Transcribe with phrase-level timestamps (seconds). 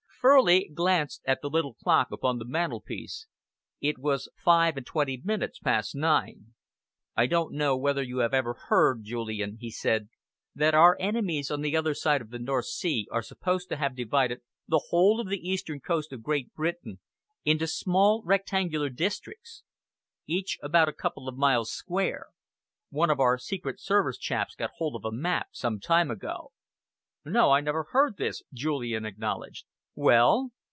[0.21, 3.25] Furley glanced at the little clock upon the mantelpiece.
[3.79, 6.53] It was five and twenty minutes past nine.
[7.15, 10.09] "I don't know whether you have ever heard, Julian," he said,
[10.53, 13.95] "that our enemies on the other side of the North Sea are supposed to have
[13.95, 16.99] divided the whole of the eastern coast of Great Britain
[17.43, 19.63] into small, rectangular districts,
[20.27, 22.27] each about a couple of miles square.
[22.91, 26.51] One of our secret service chaps got hold of a map some time ago."
[27.25, 29.65] "No, I never heard this," Julian acknowledged.
[29.93, 30.51] "Well?"